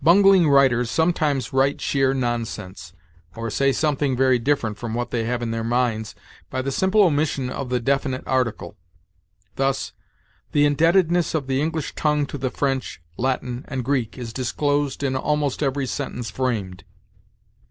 [0.01, 0.05] THE.
[0.05, 2.91] Bungling writers sometimes write sheer nonsense,
[3.35, 6.15] or say something very different from what they have in their minds,
[6.49, 8.75] by the simple omission of the definite article;
[9.57, 9.93] thus,
[10.53, 15.15] "The indebtedness of the English tongue to the French, Latin and Greek is disclosed in
[15.15, 16.83] almost every sentence framed."